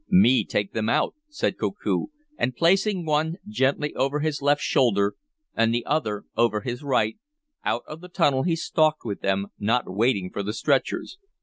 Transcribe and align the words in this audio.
"Me 0.09 0.43
take 0.43 0.73
them 0.73 0.89
out," 0.89 1.13
said 1.29 1.59
Koku, 1.59 2.07
and 2.35 2.55
placing 2.55 3.05
one 3.05 3.35
gently 3.47 3.93
over 3.93 4.21
his 4.21 4.41
left 4.41 4.61
shoulder, 4.63 5.13
and 5.53 5.71
the 5.71 5.85
other 5.85 6.23
over 6.35 6.61
his 6.61 6.81
right, 6.81 7.19
out 7.63 7.83
of 7.87 8.01
the 8.01 8.09
tunnel 8.09 8.41
he 8.41 8.55
stalked 8.55 9.05
with 9.05 9.21
them, 9.21 9.49
not 9.59 9.83
waiting 9.85 10.31
for 10.31 10.41
the 10.41 10.53
stretchers. 10.53 11.19